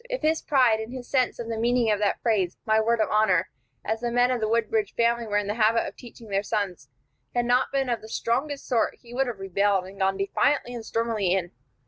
[0.09, 3.11] If his pride and his sense of the meaning of that phrase, "My word of
[3.11, 3.49] honor,"
[3.85, 6.89] as the men of the Woodbridge family were in the habit of teaching their sons,
[7.35, 10.73] had not both been of the strongest sort, he would have rebelled, and gone defiantly
[10.73, 11.51] and stormily in.